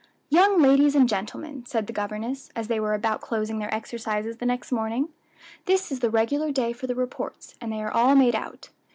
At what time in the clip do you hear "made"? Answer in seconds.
8.15-8.33